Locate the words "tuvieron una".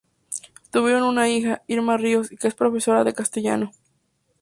0.71-1.29